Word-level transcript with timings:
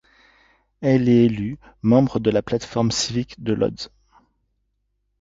Elle 0.81 1.09
est 1.09 1.25
élue 1.25 1.59
membre 1.83 2.17
de 2.19 2.31
la 2.31 2.41
Plate-forme 2.41 2.89
civique 2.89 3.43
de 3.43 3.53
Łódź. 3.53 3.89